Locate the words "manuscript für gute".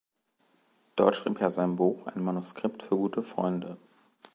2.23-3.21